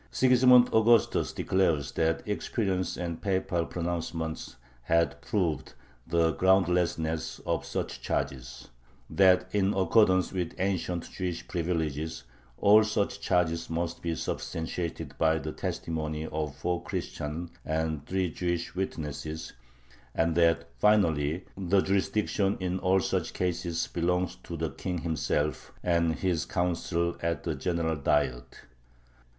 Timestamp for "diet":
27.97-28.61